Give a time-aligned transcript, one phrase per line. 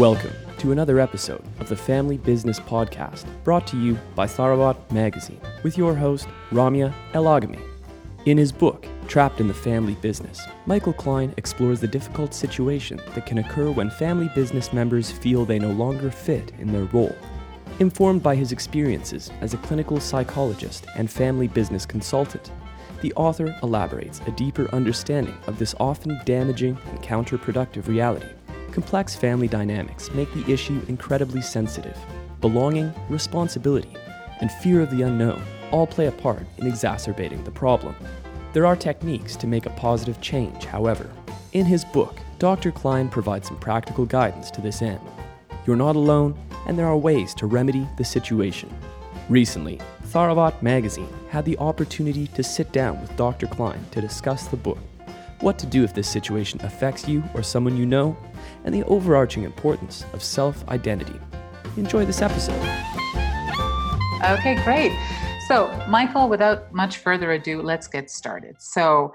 [0.00, 5.38] Welcome to another episode of the Family Business Podcast, brought to you by Tharawat Magazine,
[5.62, 7.60] with your host, Ramya Elagami.
[8.24, 13.26] In his book, Trapped in the Family Business, Michael Klein explores the difficult situation that
[13.26, 17.14] can occur when family business members feel they no longer fit in their role.
[17.78, 22.50] Informed by his experiences as a clinical psychologist and family business consultant,
[23.02, 28.28] the author elaborates a deeper understanding of this often damaging and counterproductive reality.
[28.72, 31.98] Complex family dynamics make the issue incredibly sensitive.
[32.40, 33.96] Belonging, responsibility,
[34.40, 37.94] and fear of the unknown all play a part in exacerbating the problem.
[38.52, 41.10] There are techniques to make a positive change, however.
[41.52, 42.70] In his book, Dr.
[42.70, 45.00] Klein provides some practical guidance to this end.
[45.66, 48.72] You're not alone, and there are ways to remedy the situation.
[49.28, 53.46] Recently, Tharawat magazine had the opportunity to sit down with Dr.
[53.46, 54.78] Klein to discuss the book,
[55.42, 58.16] what to do if this situation affects you or someone you know,
[58.64, 61.18] and the overarching importance of self identity.
[61.76, 62.60] Enjoy this episode.
[64.22, 64.92] Okay, great.
[65.48, 68.56] So, Michael, without much further ado, let's get started.
[68.60, 69.12] So,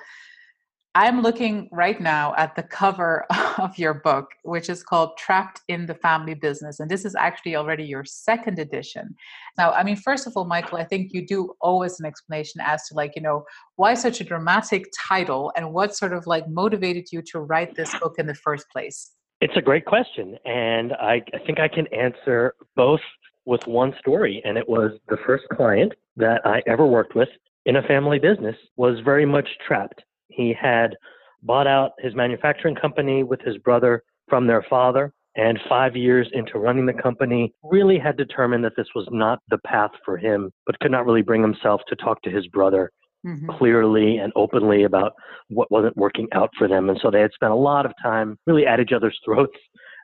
[0.98, 3.26] I'm looking right now at the cover
[3.58, 6.80] of your book, which is called Trapped in the Family Business.
[6.80, 9.14] And this is actually already your second edition.
[9.58, 12.62] Now, I mean, first of all, Michael, I think you do owe us an explanation
[12.64, 13.44] as to, like, you know,
[13.76, 17.94] why such a dramatic title and what sort of like motivated you to write this
[18.00, 19.12] book in the first place?
[19.42, 20.38] It's a great question.
[20.46, 23.02] And I, I think I can answer both
[23.44, 24.42] with one story.
[24.46, 27.30] And it was the first client that I ever worked with
[27.66, 30.96] in a family business was very much trapped he had
[31.44, 35.12] bought out his manufacturing company with his brother from their father.
[35.38, 39.58] And five years into running the company, really had determined that this was not the
[39.68, 42.90] path for him, but could not really bring himself to talk to his brother
[43.26, 43.50] mm-hmm.
[43.58, 45.14] clearly and openly about
[45.50, 46.90] what wasn't working out for them.
[46.90, 49.58] And so they had spent a lot of time really at each other's throats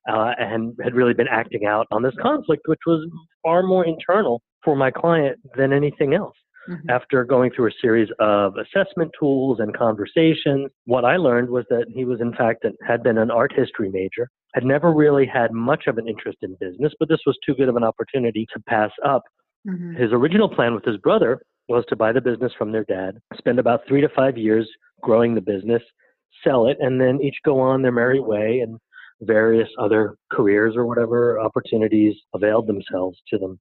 [0.10, 3.08] uh, and had really been acting out on this conflict, which was
[3.44, 6.36] far more internal for my client than anything else.
[6.70, 6.90] Mm-hmm.
[6.90, 11.86] After going through a series of assessment tools and conversations, what I learned was that
[11.90, 15.88] he was, in fact, had been an art history major, had never really had much
[15.88, 18.92] of an interest in business, but this was too good of an opportunity to pass
[19.04, 19.24] up.
[19.68, 19.96] Mm-hmm.
[19.96, 23.58] His original plan with his brother was to buy the business from their dad, spend
[23.58, 24.70] about three to five years
[25.02, 25.82] growing the business,
[26.44, 28.78] sell it, and then each go on their merry way and
[29.22, 33.60] various other careers or whatever opportunities availed themselves to them.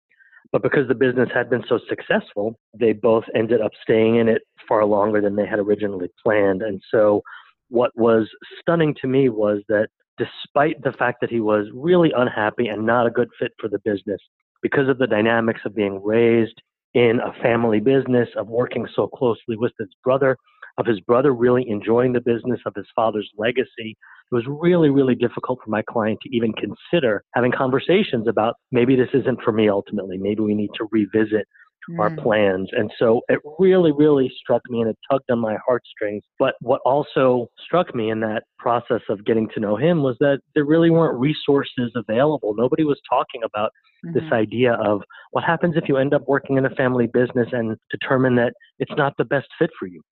[0.52, 4.42] But because the business had been so successful, they both ended up staying in it
[4.68, 6.62] far longer than they had originally planned.
[6.62, 7.22] And so,
[7.68, 8.28] what was
[8.60, 13.06] stunning to me was that despite the fact that he was really unhappy and not
[13.06, 14.20] a good fit for the business,
[14.60, 16.60] because of the dynamics of being raised
[16.94, 20.36] in a family business, of working so closely with his brother,
[20.78, 23.96] of his brother really enjoying the business, of his father's legacy,
[24.30, 28.94] it was really, really difficult for my client to even consider having conversations about maybe
[28.96, 30.18] this isn't for me ultimately.
[30.18, 31.46] Maybe we need to revisit
[31.90, 31.98] mm.
[31.98, 32.68] our plans.
[32.72, 36.22] And so it really, really struck me and it tugged on my heartstrings.
[36.38, 40.40] But what also struck me in that process of getting to know him was that
[40.54, 42.54] there really weren't resources available.
[42.56, 43.72] Nobody was talking about
[44.04, 44.18] mm-hmm.
[44.18, 45.02] this idea of
[45.32, 48.92] what happens if you end up working in a family business and determine that it's
[48.96, 50.02] not the best fit for you.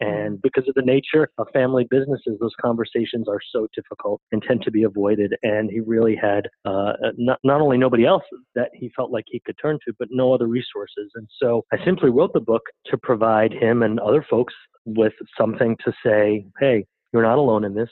[0.00, 4.62] And because of the nature of family businesses, those conversations are so difficult and tend
[4.62, 5.34] to be avoided.
[5.42, 9.40] And he really had uh, not, not only nobody else that he felt like he
[9.44, 11.10] could turn to, but no other resources.
[11.14, 14.54] And so I simply wrote the book to provide him and other folks
[14.84, 17.90] with something to say, hey, you're not alone in this.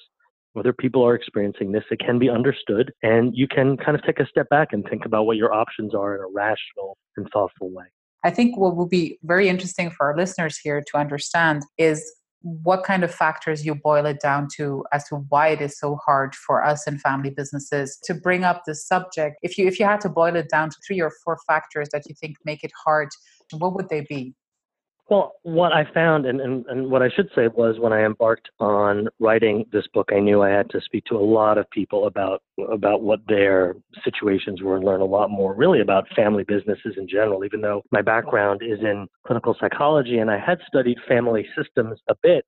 [0.58, 1.84] Other people are experiencing this.
[1.90, 5.06] It can be understood, and you can kind of take a step back and think
[5.06, 7.86] about what your options are in a rational and thoughtful way.
[8.24, 12.04] I think what will be very interesting for our listeners here to understand is
[12.42, 15.96] what kind of factors you boil it down to as to why it is so
[16.04, 19.36] hard for us in family businesses to bring up this subject.
[19.42, 22.02] If you if you had to boil it down to three or four factors that
[22.08, 23.08] you think make it hard
[23.58, 24.34] what would they be
[25.08, 28.48] well, what I found, and, and, and what I should say was when I embarked
[28.60, 32.06] on writing this book, I knew I had to speak to a lot of people
[32.06, 33.74] about about what their
[34.04, 37.44] situations were and learn a lot more, really about family businesses in general.
[37.44, 42.14] Even though my background is in clinical psychology and I had studied family systems a
[42.22, 42.44] bit,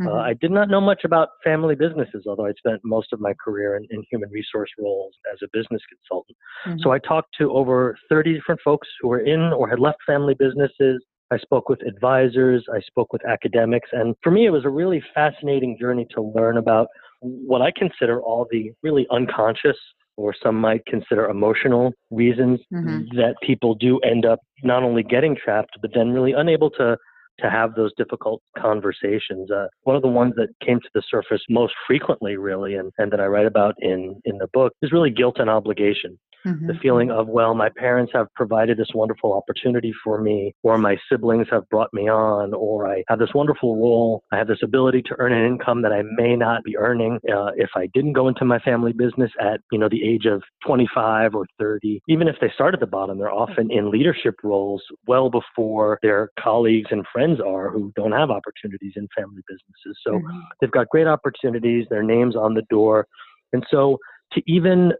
[0.00, 0.08] uh, mm-hmm.
[0.08, 3.34] uh, I did not know much about family businesses, although I spent most of my
[3.34, 6.38] career in, in human resource roles as a business consultant.
[6.66, 6.78] Mm-hmm.
[6.82, 10.34] So I talked to over 30 different folks who were in or had left family
[10.34, 14.70] businesses I spoke with advisors, I spoke with academics, and for me, it was a
[14.70, 16.88] really fascinating journey to learn about
[17.20, 19.76] what I consider all the really unconscious
[20.16, 23.16] or some might consider emotional reasons mm-hmm.
[23.16, 26.96] that people do end up not only getting trapped, but then really unable to
[27.42, 29.50] to have those difficult conversations.
[29.50, 33.12] Uh, one of the ones that came to the surface most frequently, really, and, and
[33.12, 36.18] that I write about in, in the book is really guilt and obligation.
[36.46, 36.68] Mm-hmm.
[36.68, 40.96] The feeling of, well, my parents have provided this wonderful opportunity for me, or my
[41.10, 44.24] siblings have brought me on, or I have this wonderful role.
[44.32, 47.50] I have this ability to earn an income that I may not be earning uh,
[47.56, 51.34] if I didn't go into my family business at, you know, the age of 25
[51.34, 52.02] or 30.
[52.08, 56.30] Even if they start at the bottom, they're often in leadership roles well before their
[56.38, 60.00] colleagues and friends are who don't have opportunities in family businesses.
[60.04, 60.40] So mm-hmm.
[60.60, 63.06] they've got great opportunities, their names on the door.
[63.52, 63.98] And so
[64.32, 64.92] to even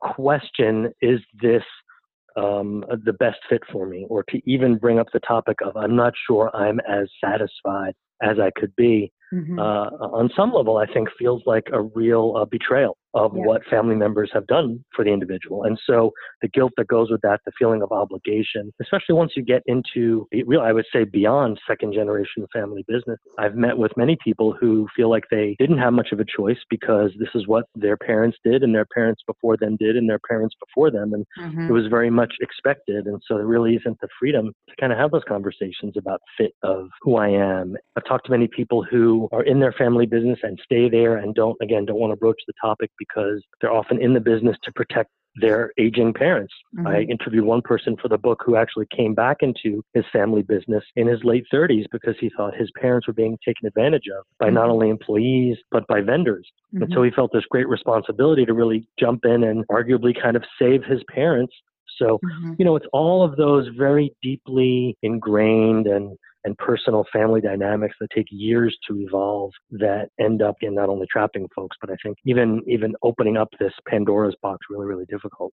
[0.00, 1.62] question is this
[2.36, 5.96] um, the best fit for me, or to even bring up the topic of I'm
[5.96, 9.58] not sure I'm as satisfied as I could be, mm-hmm.
[9.58, 13.44] uh, on some level, I think feels like a real uh, betrayal of yeah.
[13.44, 15.64] what family members have done for the individual.
[15.64, 16.12] And so
[16.42, 20.26] the guilt that goes with that, the feeling of obligation, especially once you get into
[20.46, 23.18] real, I would say beyond second generation family business.
[23.38, 26.58] I've met with many people who feel like they didn't have much of a choice
[26.70, 30.20] because this is what their parents did and their parents before them did and their
[30.28, 31.12] parents before them.
[31.12, 31.68] And mm-hmm.
[31.68, 33.06] it was very much expected.
[33.06, 36.52] And so there really isn't the freedom to kind of have those conversations about fit
[36.62, 37.74] of who I am.
[37.96, 41.34] I've talked to many people who are in their family business and stay there and
[41.34, 43.07] don't, again, don't want to broach the topic because
[43.60, 45.10] they're often in the business to protect
[45.40, 46.52] their aging parents.
[46.76, 46.86] Mm-hmm.
[46.86, 50.84] I interviewed one person for the book who actually came back into his family business
[50.96, 54.46] in his late 30s because he thought his parents were being taken advantage of by
[54.46, 54.56] mm-hmm.
[54.56, 56.46] not only employees but by vendors.
[56.74, 56.84] Mm-hmm.
[56.84, 60.44] And so he felt this great responsibility to really jump in and arguably kind of
[60.60, 61.54] save his parents.
[61.98, 62.54] So, mm-hmm.
[62.58, 66.16] you know, it's all of those very deeply ingrained and
[66.48, 71.06] and personal family dynamics that take years to evolve that end up in not only
[71.12, 75.52] trapping folks, but I think even even opening up this Pandora's box really, really difficult.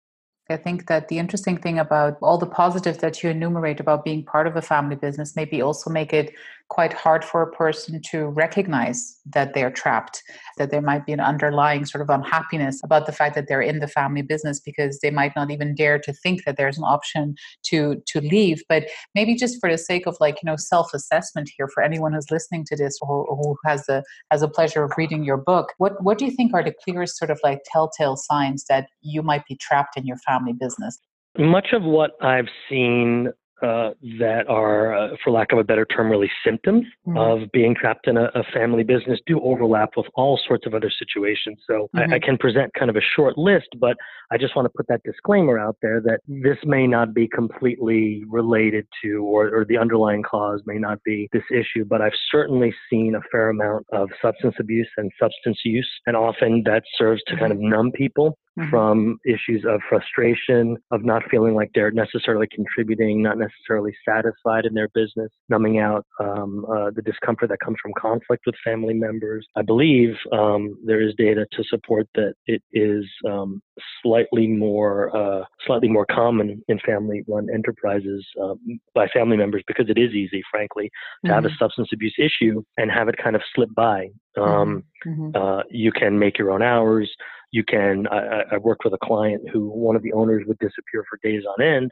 [0.52, 4.26] I think that the interesting thing about all the positives that you enumerate about being
[4.26, 6.34] part of a family business maybe also make it
[6.70, 10.22] quite hard for a person to recognize that they're trapped,
[10.58, 13.80] that there might be an underlying sort of unhappiness about the fact that they're in
[13.80, 17.36] the family business because they might not even dare to think that there's an option
[17.64, 18.64] to to leave.
[18.70, 18.86] But
[19.16, 22.66] maybe just for the sake of like, you know, self-assessment here for anyone who's listening
[22.66, 26.02] to this or, or who has the has a pleasure of reading your book, what
[26.04, 29.46] what do you think are the clearest sort of like telltale signs that you might
[29.48, 31.00] be trapped in your family business?
[31.38, 36.10] Much of what I've seen uh, that are, uh, for lack of a better term,
[36.10, 37.18] really symptoms mm-hmm.
[37.18, 40.90] of being trapped in a, a, family business do overlap with all sorts of other
[40.90, 41.60] situations.
[41.68, 42.12] So mm-hmm.
[42.12, 43.98] I, I, can present kind of a short list, but
[44.32, 48.24] I just want to put that disclaimer out there that this may not be completely
[48.28, 52.74] related to, or, or the underlying cause may not be this issue, but I've certainly
[52.90, 57.36] seen a fair amount of substance abuse and substance use, and often that serves to
[57.38, 57.70] kind of mm-hmm.
[57.70, 58.70] numb people mm-hmm.
[58.70, 64.74] from issues of frustration, of not feeling like they're necessarily contributing, not necessarily satisfied in
[64.74, 69.46] their business, numbing out um, uh, the discomfort that comes from conflict with family members.
[69.56, 73.62] I believe um, there is data to support that it is um,
[74.02, 79.98] slightly more uh, slightly more common in family-run enterprises um, by family members because it
[79.98, 81.34] is easy, frankly, to mm-hmm.
[81.36, 81.56] have a mm-hmm.
[81.64, 84.08] substance abuse issue and have it kind of slip by.
[84.38, 85.36] Um, mm-hmm.
[85.36, 87.10] uh, you can make your own hours
[87.52, 91.04] you can I, I worked with a client who one of the owners would disappear
[91.10, 91.92] for days on end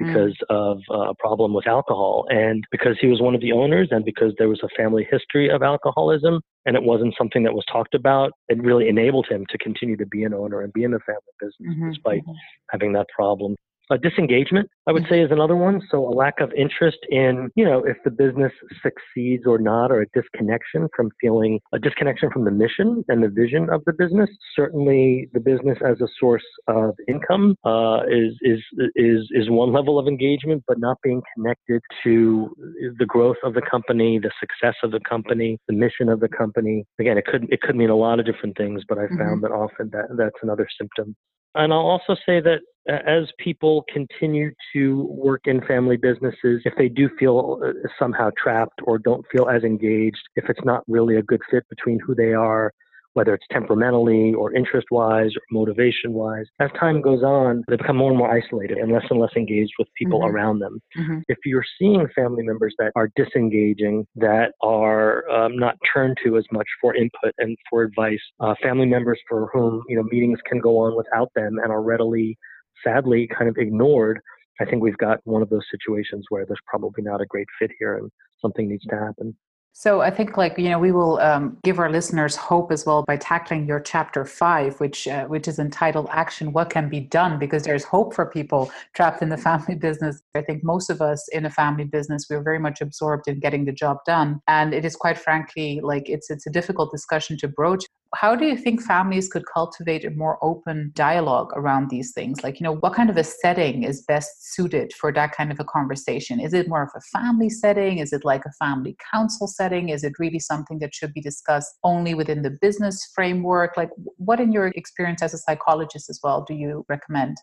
[0.00, 0.06] mm.
[0.06, 4.04] because of a problem with alcohol and because he was one of the owners and
[4.04, 7.94] because there was a family history of alcoholism and it wasn't something that was talked
[7.94, 11.00] about it really enabled him to continue to be an owner and be in the
[11.00, 11.90] family business mm-hmm.
[11.90, 12.32] despite mm-hmm.
[12.70, 13.56] having that problem
[13.90, 15.80] a disengagement, I would say, is another one.
[15.90, 18.52] So a lack of interest in, you know, if the business
[18.82, 23.28] succeeds or not, or a disconnection from feeling a disconnection from the mission and the
[23.28, 24.30] vision of the business.
[24.54, 28.60] Certainly, the business as a source of income uh, is is
[28.94, 32.54] is is one level of engagement, but not being connected to
[32.98, 36.84] the growth of the company, the success of the company, the mission of the company.
[36.98, 39.18] Again, it could it could mean a lot of different things, but I mm-hmm.
[39.18, 41.14] found that often that that's another symptom
[41.56, 46.88] and I'll also say that as people continue to work in family businesses, if they
[46.88, 51.22] do feel uh, somehow trapped or don't feel as engaged, if it's not really a
[51.22, 52.72] good fit between who they are
[53.16, 56.44] whether it's temperamentally or interest wise or motivation wise.
[56.60, 59.72] As time goes on, they become more and more isolated and less and less engaged
[59.78, 60.36] with people mm-hmm.
[60.36, 60.82] around them.
[60.98, 61.18] Mm-hmm.
[61.28, 66.44] If you're seeing family members that are disengaging, that are um, not turned to as
[66.52, 70.60] much for input and for advice, uh, family members for whom you know meetings can
[70.60, 72.36] go on without them and are readily,
[72.84, 74.20] sadly, kind of ignored.
[74.60, 77.70] I think we've got one of those situations where there's probably not a great fit
[77.78, 78.10] here and
[78.42, 79.34] something needs to happen.
[79.78, 83.02] So I think, like you know, we will um, give our listeners hope as well
[83.02, 87.38] by tackling your chapter five, which uh, which is entitled "Action: What Can Be Done,"
[87.38, 90.22] because there's hope for people trapped in the family business.
[90.34, 93.66] I think most of us in a family business we're very much absorbed in getting
[93.66, 97.46] the job done, and it is quite frankly like it's it's a difficult discussion to
[97.46, 97.84] broach.
[98.14, 102.42] How do you think families could cultivate a more open dialogue around these things?
[102.42, 105.58] Like, you know, what kind of a setting is best suited for that kind of
[105.60, 106.40] a conversation?
[106.40, 107.98] Is it more of a family setting?
[107.98, 109.88] Is it like a family council setting?
[109.88, 113.76] Is it really something that should be discussed only within the business framework?
[113.76, 117.36] Like, what in your experience as a psychologist as well do you recommend?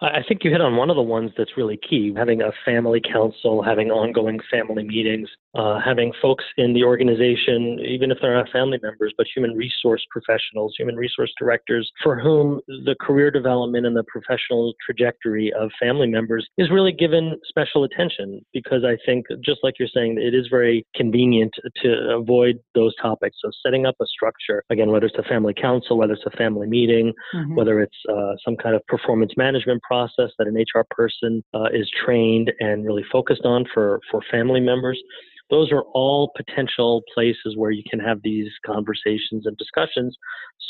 [0.00, 3.00] I think you hit on one of the ones that's really key having a family
[3.00, 8.48] council, having ongoing family meetings, uh, having folks in the organization, even if they're not
[8.50, 13.96] family members, but human resource professionals, human resource directors, for whom the career development and
[13.96, 19.58] the professional trajectory of family members is really given special attention because I think, just
[19.64, 23.36] like you're saying, it is very convenient to avoid those topics.
[23.42, 26.68] So, setting up a structure, again, whether it's a family council, whether it's a family
[26.68, 27.56] meeting, mm-hmm.
[27.56, 31.90] whether it's uh, some kind of performance management process that an HR person uh, is
[32.04, 35.02] trained and really focused on for, for family members
[35.50, 40.16] those are all potential places where you can have these conversations and discussions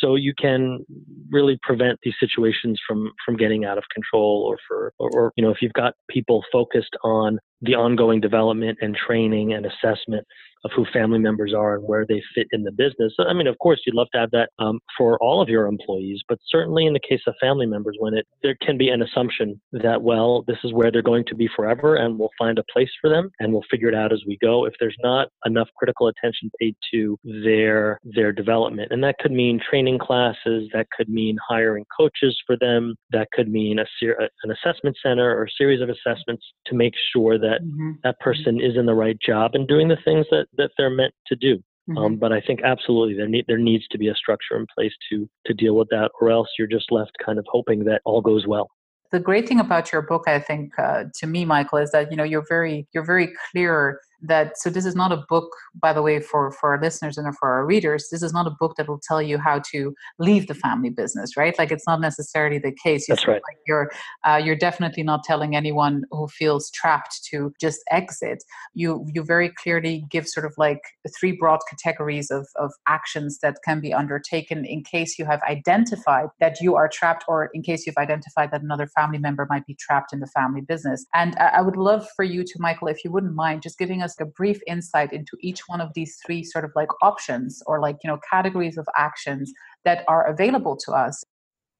[0.01, 0.85] so you can
[1.31, 5.45] really prevent these situations from from getting out of control or for or, or you
[5.45, 10.27] know if you've got people focused on the ongoing development and training and assessment
[10.65, 13.15] of who family members are and where they fit in the business.
[13.19, 16.21] I mean, of course, you'd love to have that um, for all of your employees,
[16.29, 19.61] but certainly in the case of family members, when it there can be an assumption
[19.73, 22.91] that well, this is where they're going to be forever, and we'll find a place
[23.01, 24.65] for them, and we'll figure it out as we go.
[24.65, 29.61] If there's not enough critical attention paid to their their development, and that could mean
[29.69, 34.51] training classes, that could mean hiring coaches for them, that could mean a ser- an
[34.51, 37.93] assessment center or a series of assessments to make sure that mm-hmm.
[38.05, 41.15] that person is in the right job and doing the things that that they're meant
[41.27, 41.57] to do.
[41.89, 41.99] Mm-hmm.
[41.99, 44.93] Um, but I think absolutely there need, there needs to be a structure in place
[45.11, 48.21] to to deal with that, or else you're just left kind of hoping that all
[48.21, 48.71] goes well
[49.11, 52.17] the great thing about your book i think uh, to me michael is that you
[52.17, 56.03] know you're very you're very clear that so this is not a book by the
[56.03, 58.89] way for for our listeners and for our readers this is not a book that
[58.89, 61.59] will tell you how to leave the family business right?
[61.59, 63.09] Like it's not necessarily the case.
[63.09, 63.41] You that's right.
[63.49, 63.91] like you're
[64.27, 68.43] uh, you're definitely not telling anyone who feels trapped to just exit.
[68.75, 70.81] You you very clearly give sort of like
[71.19, 76.29] three broad categories of of actions that can be undertaken in case you have identified
[76.41, 79.77] that you are trapped or in case you've identified that another family member might be
[79.79, 81.07] trapped in the family business.
[81.15, 84.03] And I, I would love for you to michael if you wouldn't mind just giving
[84.03, 87.63] us us a brief insight into each one of these three sort of like options
[87.67, 89.53] or like, you know, categories of actions
[89.85, 91.25] that are available to us?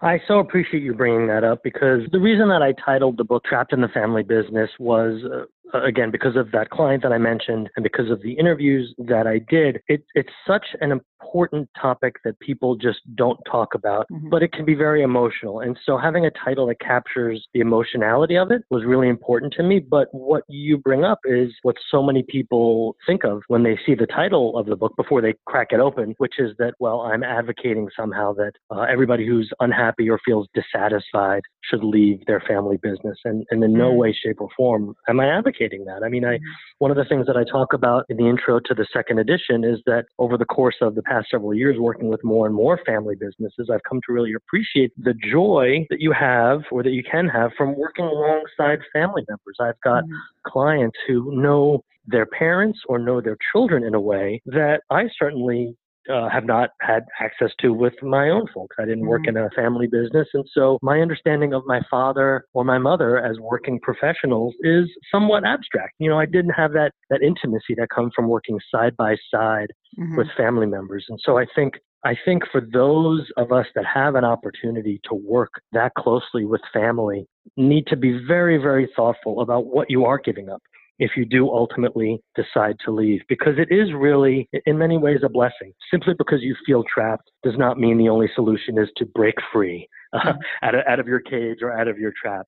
[0.01, 3.43] I so appreciate you bringing that up because the reason that I titled the book
[3.45, 5.45] Trapped in the Family Business was uh,
[5.75, 9.41] again, because of that client that I mentioned and because of the interviews that I
[9.51, 14.31] did, it, it's such an important topic that people just don't talk about, mm-hmm.
[14.31, 15.61] but it can be very emotional.
[15.61, 19.63] And so having a title that captures the emotionality of it was really important to
[19.63, 19.79] me.
[19.79, 23.95] But what you bring up is what so many people think of when they see
[23.95, 27.23] the title of the book before they crack it open, which is that, well, I'm
[27.23, 33.19] advocating somehow that uh, everybody who's unhappy or feels dissatisfied should leave their family business.
[33.25, 33.99] And, and in no mm-hmm.
[33.99, 36.05] way, shape, or form am I advocating communicating that.
[36.05, 36.45] I mean, I mm-hmm.
[36.79, 39.65] one of the things that I talk about in the intro to the second edition
[39.65, 42.81] is that over the course of the past several years working with more and more
[42.87, 47.03] family businesses, I've come to really appreciate the joy that you have or that you
[47.03, 49.57] can have from working alongside family members.
[49.61, 50.15] I've got mm-hmm.
[50.47, 55.77] clients who know their parents or know their children in a way that I certainly
[56.09, 58.77] uh, have not had access to with my own folks.
[58.79, 59.37] I didn't work mm-hmm.
[59.37, 60.29] in a family business.
[60.35, 65.45] And so my understanding of my father or my mother as working professionals is somewhat
[65.45, 65.95] abstract.
[65.99, 69.69] You know, I didn't have that, that intimacy that comes from working side by side
[69.99, 70.17] mm-hmm.
[70.17, 71.05] with family members.
[71.09, 71.75] And so I think
[72.05, 76.61] I think for those of us that have an opportunity to work that closely with
[76.73, 80.63] family, need to be very, very thoughtful about what you are giving up
[80.99, 85.29] if you do ultimately decide to leave because it is really in many ways a
[85.29, 89.35] blessing simply because you feel trapped does not mean the only solution is to break
[89.53, 90.39] free uh, mm-hmm.
[90.63, 92.47] out, of, out of your cage or out of your trap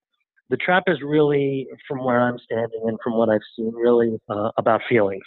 [0.48, 4.50] the trap is really from where i'm standing and from what i've seen really uh,
[4.56, 5.22] about feelings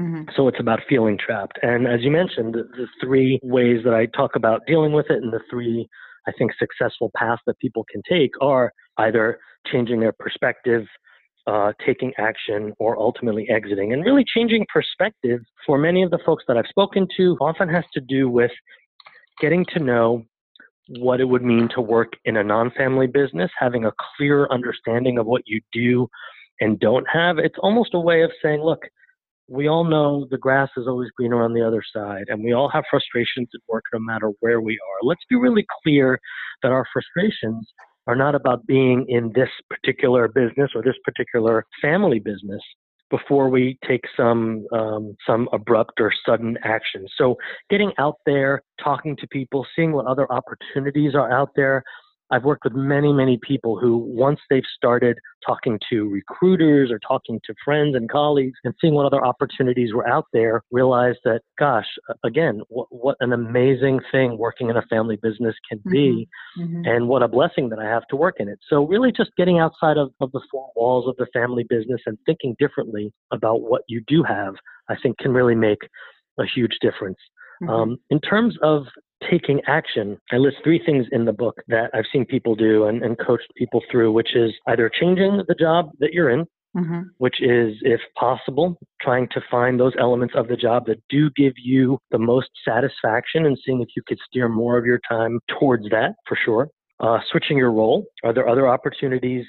[0.00, 0.24] Mm-hmm.
[0.36, 1.58] So it's about feeling trapped.
[1.62, 5.22] And as you mentioned, the, the, three ways that I talk about dealing with it
[5.22, 5.88] and the three,
[6.28, 9.38] I think, successful paths that people can take are either
[9.72, 10.84] changing their perspective,
[11.46, 13.92] uh, taking action or ultimately exiting.
[13.92, 17.84] And really changing perspective for many of the folks that I've spoken to often has
[17.94, 18.50] to do with
[19.40, 20.24] getting to know
[20.88, 25.18] what it would mean to work in a non family business, having a clear understanding
[25.18, 26.08] of what you do
[26.60, 27.38] and don't have.
[27.38, 28.80] It's almost a way of saying, look,
[29.48, 32.68] we all know the grass is always greener on the other side, and we all
[32.68, 35.06] have frustrations at work no matter where we are.
[35.06, 36.18] Let's be really clear
[36.62, 37.68] that our frustrations
[38.06, 42.62] are not about being in this particular business or this particular family business
[43.10, 47.06] before we take some um, some abrupt or sudden action.
[47.16, 47.36] So
[47.70, 51.84] getting out there, talking to people, seeing what other opportunities are out there,
[52.30, 57.40] I've worked with many, many people who, once they've started talking to recruiters or talking
[57.44, 61.86] to friends and colleagues and seeing what other opportunities were out there, realized that, gosh,
[62.24, 66.28] again, what, what an amazing thing working in a family business can be,
[66.58, 66.62] mm-hmm.
[66.62, 66.84] Mm-hmm.
[66.86, 68.58] and what a blessing that I have to work in it.
[68.68, 72.18] So, really, just getting outside of, of the four walls of the family business and
[72.26, 74.54] thinking differently about what you do have,
[74.88, 75.80] I think, can really make
[76.38, 77.18] a huge difference.
[77.62, 77.72] Mm-hmm.
[77.72, 78.84] Um, in terms of
[79.30, 83.02] taking action, I list three things in the book that I've seen people do and,
[83.02, 86.46] and coached people through, which is either changing the job that you're in,
[86.76, 87.02] mm-hmm.
[87.18, 91.54] which is, if possible, trying to find those elements of the job that do give
[91.56, 95.84] you the most satisfaction and seeing if you could steer more of your time towards
[95.90, 96.68] that for sure.
[96.98, 98.06] Uh, switching your role.
[98.24, 99.44] Are there other opportunities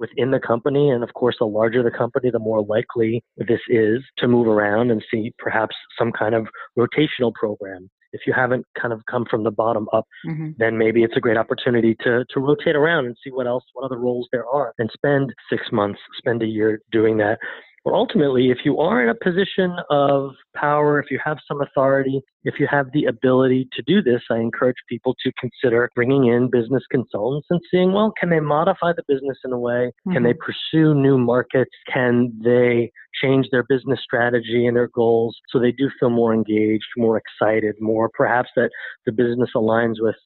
[0.00, 0.90] within the company.
[0.90, 4.90] And of course, the larger the company, the more likely this is to move around
[4.90, 7.88] and see perhaps some kind of rotational program.
[8.12, 10.50] If you haven't kind of come from the bottom up, mm-hmm.
[10.58, 13.84] then maybe it's a great opportunity to, to rotate around and see what else, what
[13.84, 17.38] other roles there are and spend six months, spend a year doing that.
[17.84, 22.20] But ultimately, if you are in a position of power, if you have some authority,
[22.44, 26.50] if you have the ability to do this, I encourage people to consider bringing in
[26.50, 29.86] business consultants and seeing, well, can they modify the business in a way?
[29.86, 30.12] Mm-hmm.
[30.12, 30.52] Can they mm-hmm.
[30.72, 31.70] pursue new markets?
[31.90, 36.84] Can they change their business strategy and their goals so they do feel more engaged,
[36.98, 38.70] more excited, more perhaps that
[39.06, 40.16] the business aligns with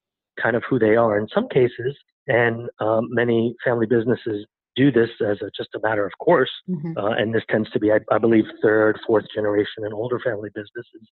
[0.43, 1.97] kind of who they are in some cases?
[2.27, 4.47] And um, many family businesses
[4.77, 6.97] do this as a, just a matter of course, mm-hmm.
[6.97, 10.51] uh, and this tends to be, I, I, believe, third, fourth generation and older family
[10.55, 11.09] businesses,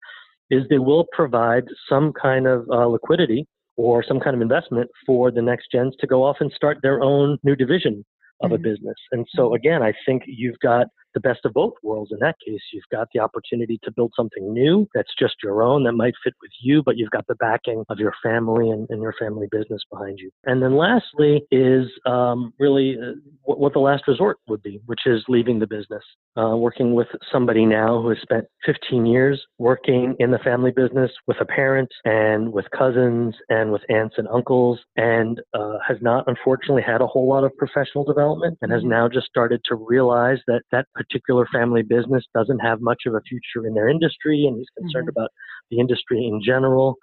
[0.50, 5.30] is they will provide some kind of uh, liquidity or some kind of investment for
[5.30, 8.04] the next gens to go off and start their own new division
[8.42, 8.54] of mm-hmm.
[8.54, 8.96] a business.
[9.12, 9.54] And so, mm-hmm.
[9.54, 12.12] again, I think you've got the best of both worlds.
[12.12, 15.84] In that case, you've got the opportunity to build something new that's just your own
[15.84, 19.02] that might fit with you, but you've got the backing of your family and, and
[19.02, 20.30] your family business behind you.
[20.44, 25.06] And then lastly is um, really uh, what, what, the last resort would be, which
[25.06, 26.02] is leaving the business.
[26.36, 31.10] Uh, working with somebody now who has spent 15 years working in the family business
[31.26, 36.24] with a parent and with cousins and with aunts and uncles and uh, has not
[36.28, 38.90] unfortunately had a whole lot of professional development and has mm-hmm.
[38.90, 43.20] now just started to realize that that particular family business doesn't have much of a
[43.22, 45.18] future in their industry and he's concerned mm-hmm.
[45.18, 45.30] about
[45.70, 46.96] the industry in general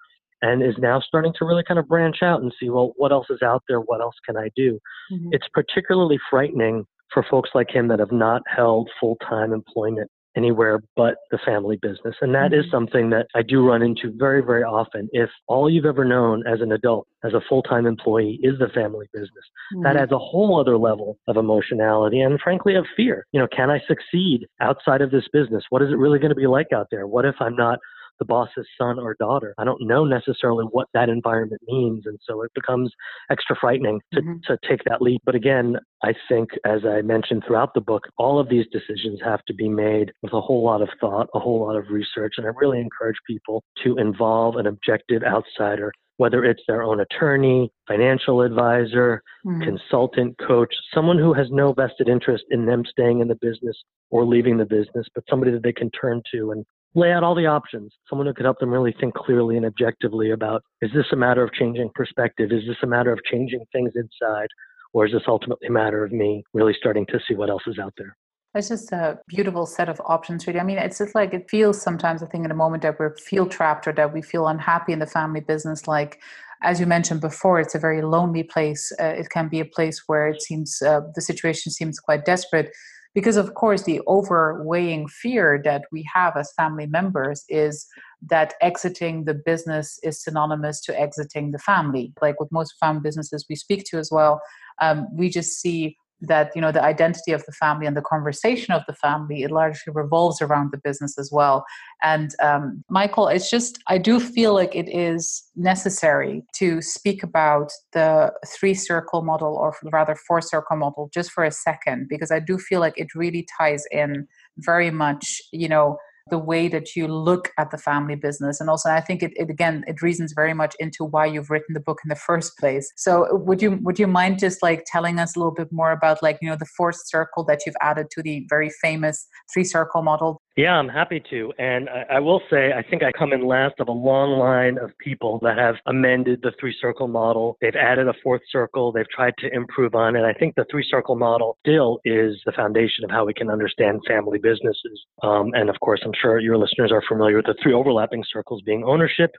[0.43, 3.25] and is now starting to really kind of branch out and see well what else
[3.31, 4.79] is out there what else can i do
[5.11, 5.29] mm-hmm.
[5.31, 11.15] it's particularly frightening for folks like him that have not held full-time employment anywhere but
[11.31, 12.15] the family business.
[12.21, 12.69] And that mm-hmm.
[12.71, 15.09] something that I do run into very, very often.
[15.11, 18.69] If all you've ever known as an adult, as a full time employee, is the
[18.69, 19.31] family business,
[19.73, 19.83] mm-hmm.
[19.83, 23.25] that adds a whole other level of emotionality and, frankly, of fear.
[23.31, 25.63] You know, can I succeed outside of this business?
[25.69, 27.07] What is it really going to be like out there?
[27.07, 27.79] What if I'm not
[28.19, 29.53] the boss's son or daughter.
[29.57, 32.05] I don't know necessarily what that environment means.
[32.05, 32.91] And so it becomes
[33.29, 34.37] extra frightening to, mm-hmm.
[34.47, 35.21] to take that leap.
[35.25, 39.43] But again, I think, as I mentioned throughout the book, all of these decisions have
[39.45, 42.35] to be made with a whole lot of thought, a whole lot of research.
[42.37, 47.71] And I really encourage people to involve an objective outsider whether it's their own attorney,
[47.87, 49.63] financial advisor, mm.
[49.63, 53.77] consultant, coach, someone who has no vested interest in them staying in the business
[54.09, 56.65] or leaving the business, but somebody that they can turn to and
[56.97, 57.93] lay out all the options.
[58.09, 61.43] Someone who could help them really think clearly and objectively about is this a matter
[61.43, 62.51] of changing perspective?
[62.51, 64.47] Is this a matter of changing things inside?
[64.93, 67.77] Or is this ultimately a matter of me really starting to see what else is
[67.77, 68.17] out there?
[68.55, 70.59] It's just a beautiful set of options, really.
[70.59, 73.05] I mean, it's just like it feels sometimes, I think, in a moment that we
[73.19, 75.87] feel trapped or that we feel unhappy in the family business.
[75.87, 76.19] Like,
[76.63, 78.91] as you mentioned before, it's a very lonely place.
[78.99, 82.71] Uh, it can be a place where it seems uh, the situation seems quite desperate
[83.17, 87.87] because of course the overweighing fear that we have as family members is
[88.21, 92.13] that exiting the business is synonymous to exiting the family.
[92.21, 94.39] Like with most family businesses we speak to as well
[94.83, 98.73] um, we just see that you know the identity of the family and the conversation
[98.73, 101.65] of the family it largely revolves around the business as well.
[102.01, 107.71] And um, michael it's just i do feel like it is necessary to speak about
[107.93, 112.39] the three circle model or rather four circle model just for a second because i
[112.39, 114.27] do feel like it really ties in
[114.57, 115.97] very much you know
[116.29, 118.59] the way that you look at the family business.
[118.59, 121.73] And also i think it, it, again it reasons very much into why you've written
[121.73, 122.91] the book in the first place.
[122.95, 126.21] So would you would you mind just like telling us a little bit more about
[126.21, 130.01] like you know the fourth circle that you've added to the very famous three circle
[130.01, 131.53] model Yeah, I'm happy to.
[131.59, 134.79] And I, I, will say, I think I come in last of a long line
[134.79, 137.57] of people that have amended the three circle model.
[137.61, 138.91] They've added a fourth circle.
[138.91, 140.23] They've tried to improve on it.
[140.23, 144.01] I think the three circle model still is the foundation of how we can understand
[144.07, 144.99] family businesses.
[145.21, 148.63] Um, and of course, I'm sure your listeners are familiar with the three overlapping circles
[148.65, 149.29] being ownership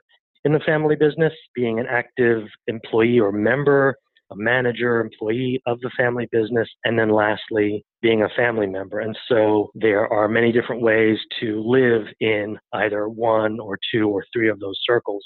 [0.45, 3.97] in the family business, being an active employee or member
[4.31, 8.99] a manager, employee of the family business, and then lastly, being a family member.
[8.99, 14.25] And so there are many different ways to live in either one or two or
[14.33, 15.23] three of those circles.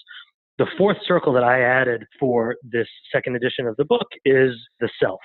[0.58, 4.90] The fourth circle that I added for this second edition of the book is the
[5.02, 5.20] self.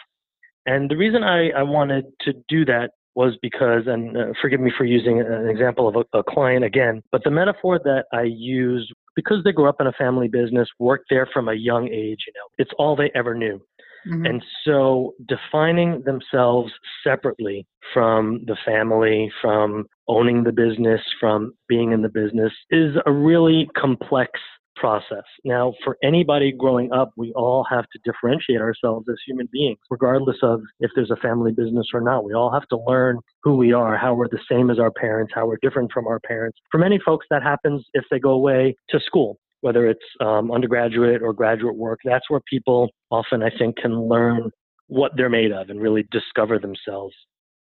[0.66, 4.70] And the reason I, I wanted to do that was because, and uh, forgive me
[4.78, 8.92] for using an example of a, a client again, but the metaphor that I used
[9.18, 12.33] because they grew up in a family business, worked there from a young age, you
[12.37, 13.61] know, it's all they ever knew.
[14.07, 14.26] Mm-hmm.
[14.26, 16.70] And so defining themselves
[17.02, 23.11] separately from the family, from owning the business, from being in the business is a
[23.11, 24.38] really complex
[24.78, 25.24] process.
[25.44, 30.36] Now, for anybody growing up, we all have to differentiate ourselves as human beings, regardless
[30.42, 32.24] of if there's a family business or not.
[32.24, 35.32] We all have to learn who we are, how we're the same as our parents,
[35.34, 36.58] how we're different from our parents.
[36.70, 39.38] For many folks, that happens if they go away to school.
[39.60, 44.52] Whether it's um, undergraduate or graduate work, that's where people often, I think, can learn
[44.86, 47.14] what they're made of and really discover themselves.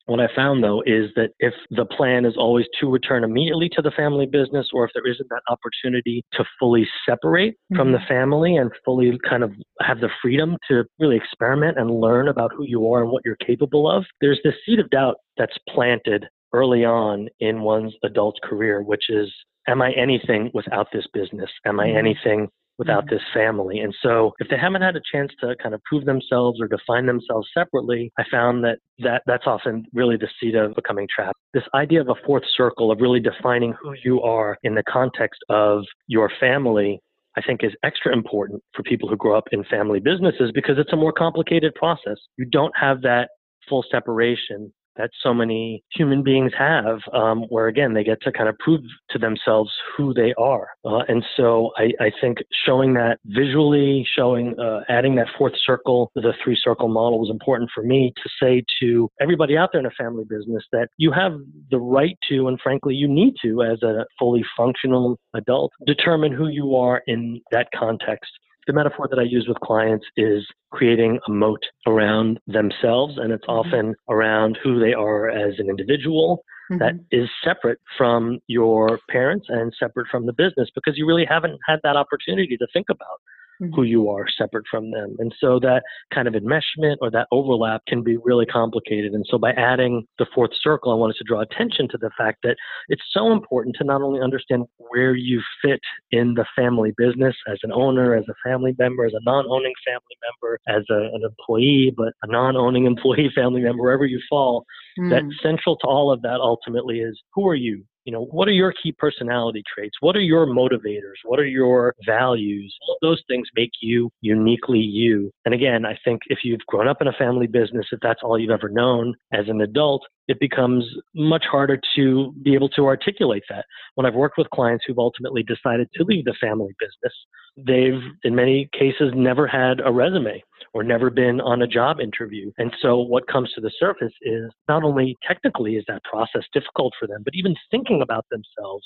[0.06, 3.82] What I found though is that if the plan is always to return immediately to
[3.82, 7.76] the family business, or if there isn't that opportunity to fully separate mm-hmm.
[7.76, 8.08] from the mm-hmm.
[8.08, 12.66] family and fully kind of have the freedom to really experiment and learn about who
[12.66, 16.84] you are and what you're capable of, there's this seed of doubt that's planted early
[16.84, 19.32] on in one's adult career, which is,
[19.68, 21.50] am I anything without this business?
[21.66, 21.98] Am I mm-hmm.
[21.98, 23.16] anything without mm-hmm.
[23.16, 23.80] this family.
[23.80, 27.06] And so if they haven't had a chance to kind of prove themselves or define
[27.06, 31.38] themselves separately, I found that, that that's often really the seed of becoming trapped.
[31.54, 35.42] This idea of a fourth circle of really defining who you are in the context
[35.50, 37.00] of your family
[37.38, 40.92] I think is extra important for people who grow up in family businesses because it's
[40.92, 42.18] a more complicated process.
[42.38, 43.30] You don't have that
[43.70, 48.50] full separation that so many human beings have, um, where again they get to kind
[48.50, 50.70] of prove to themselves who they are.
[50.86, 56.12] Uh, and so I, I, think showing that visually, showing, uh, adding that fourth circle,
[56.16, 59.86] the three circle model was important for me to say to everybody out there in
[59.86, 61.34] a family business that you have
[61.70, 66.48] the right to, and frankly, you need to, as a fully functional adult, determine who
[66.48, 68.32] you are in that context
[68.68, 73.46] the metaphor that I use with clients is creating a moat around themselves, and it's
[73.46, 73.68] mm-hmm.
[73.68, 76.80] often around who they are as an individual mm-hmm.
[76.80, 81.60] that is separate from your parents and separate from the business because you really haven't
[81.68, 83.20] had that opportunity to think about
[83.62, 83.74] mm-hmm.
[83.74, 85.16] who you are separate from them.
[85.20, 89.14] And so that kind of enmeshment or that overlap can be really complicated.
[89.14, 92.40] And so by adding the fourth circle, I wanted to draw attention to the fact
[92.44, 92.56] that
[92.90, 95.80] it's so important to not only understand where you fit
[96.12, 99.74] in the family business as an owner, as a family member, as a non owning
[99.86, 104.20] family member, as a, an employee, but a non owning employee family member, wherever you
[104.30, 104.66] fall,
[105.00, 105.10] mm.
[105.10, 107.84] that central to all of that ultimately is who are you?
[108.06, 109.98] You know, what are your key personality traits?
[110.00, 111.20] What are your motivators?
[111.24, 112.76] What are your values?
[112.88, 115.32] All those things make you uniquely you.
[115.46, 118.40] And again, I think if you've grown up in a family business, if that's all
[118.40, 120.86] you've ever known as an adult, it becomes
[121.16, 123.66] much harder to be able to articulate that.
[123.96, 127.14] When I've worked with clients who've ultimately decided to leave the family business,
[127.58, 130.42] they've, in many cases, never had a resume
[130.74, 132.52] or never been on a job interview.
[132.58, 136.94] And so what comes to the surface is not only technically is that process difficult
[137.00, 138.86] for them, but even thinking about themselves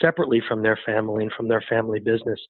[0.00, 2.40] separately from their family and from their family business,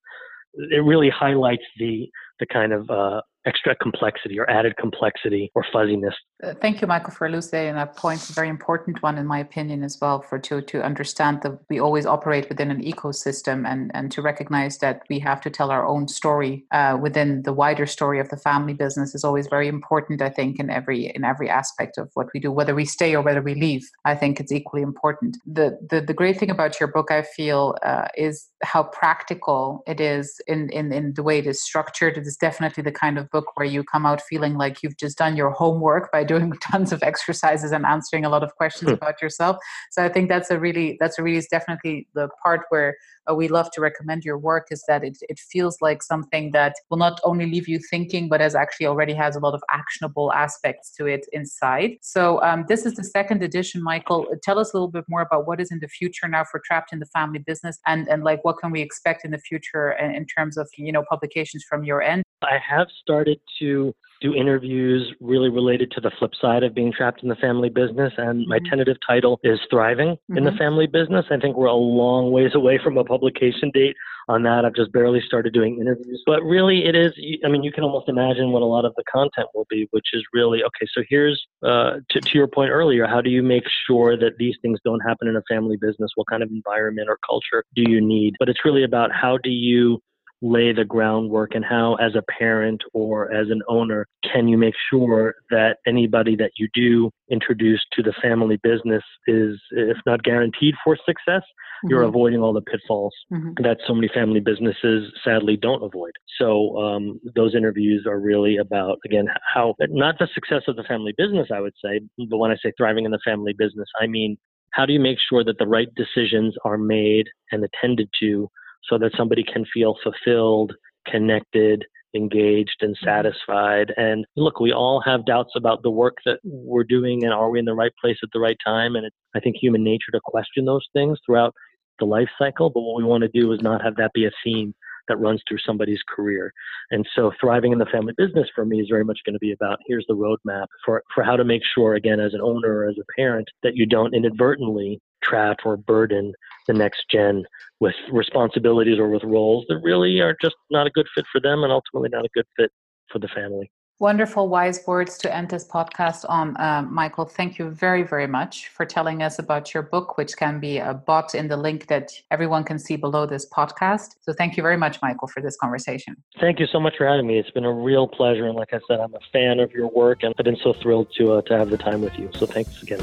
[0.54, 2.08] it really highlights the
[2.42, 6.14] the kind of uh, extra complexity or added complexity or fuzziness.
[6.42, 8.28] Uh, thank you, Michael, for elucidating that point.
[8.31, 11.78] A very important one, in my opinion, as well, for to to understand that we
[11.78, 15.87] always operate within an ecosystem and and to recognize that we have to tell our
[15.87, 20.22] own story uh, within the wider story of the family business is always very important.
[20.22, 23.22] I think in every in every aspect of what we do, whether we stay or
[23.22, 23.88] whether we leave.
[24.05, 25.37] I think it's equally important.
[25.46, 30.00] The the, the great thing about your book, I feel, uh, is how practical it
[30.00, 32.16] is in, in in the way it is structured.
[32.16, 35.18] It is definitely the kind of book where you come out feeling like you've just
[35.18, 38.95] done your homework by doing tons of exercises and answering a lot of questions hmm.
[38.95, 39.57] about yourself.
[39.90, 42.97] So I think that's a really that's a really is definitely the part where
[43.31, 46.75] uh, we love to recommend your work is that it, it feels like something that
[46.90, 50.33] will not only leave you thinking but as actually already has a lot of actionable
[50.33, 54.77] aspects to it inside so um, this is the second edition michael tell us a
[54.77, 57.38] little bit more about what is in the future now for trapped in the family
[57.38, 60.68] business and and like what can we expect in the future in, in terms of
[60.77, 66.00] you know publications from your end I have started to do interviews really related to
[66.00, 68.12] the flip side of being trapped in the family business.
[68.16, 68.66] And my mm-hmm.
[68.70, 70.38] tentative title is Thriving mm-hmm.
[70.38, 70.59] in the mm-hmm.
[70.59, 71.26] Family Business.
[71.31, 73.96] I think we're a long ways away from a publication date
[74.28, 74.64] on that.
[74.64, 76.22] I've just barely started doing interviews.
[76.24, 77.12] But really, it is,
[77.44, 80.07] I mean, you can almost imagine what a lot of the content will be, which
[80.12, 83.64] is really okay, so here's, uh, to, to your point earlier, how do you make
[83.87, 86.12] sure that these things don't happen in a family business?
[86.14, 88.35] What kind of environment or culture do you need?
[88.38, 90.00] But it's really about how do you
[90.42, 94.74] lay the groundwork and how as a parent or as an owner can you make
[94.90, 100.74] sure that anybody that you do introduce to the family business is if not guaranteed
[100.85, 101.90] for success mm-hmm.
[101.90, 103.50] you're avoiding all the pitfalls mm-hmm.
[103.62, 108.98] that so many family businesses sadly don't avoid so um, those interviews are really about
[109.05, 112.57] again how not the success of the family business i would say but when i
[112.57, 114.37] say thriving in the family business i mean
[114.72, 118.48] how do you make sure that the right decisions are made and attended to
[118.88, 120.73] so that somebody can feel fulfilled,
[121.07, 123.07] connected, engaged, and mm-hmm.
[123.07, 123.92] satisfied.
[123.97, 127.59] And look, we all have doubts about the work that we're doing and are we
[127.59, 128.97] in the right place at the right time?
[128.97, 131.55] And it's, I think, human nature to question those things throughout
[131.99, 132.71] the life cycle.
[132.71, 134.75] But what we want to do is not have that be a theme
[135.09, 136.53] that runs through somebody's career.
[136.90, 139.53] And so thriving in the family business for me is very much going to be
[139.53, 142.88] about here's the roadmap for, for how to make sure, again, as an owner or
[142.88, 146.32] as a parent, that you don't inadvertently trap or burden
[146.66, 147.44] the next gen
[147.80, 151.64] with responsibilities or with roles that really are just not a good fit for them
[151.64, 152.70] and ultimately not a good fit
[153.11, 153.70] for the family.
[153.98, 156.56] Wonderful, wise words to end this podcast on.
[156.56, 160.58] Uh, Michael, thank you very, very much for telling us about your book, which can
[160.58, 164.16] be uh, bought in the link that everyone can see below this podcast.
[164.22, 166.16] So, thank you very much, Michael, for this conversation.
[166.40, 167.38] Thank you so much for having me.
[167.38, 168.46] It's been a real pleasure.
[168.46, 171.06] And like I said, I'm a fan of your work, and I've been so thrilled
[171.18, 172.28] to, uh, to have the time with you.
[172.40, 173.02] So, thanks again.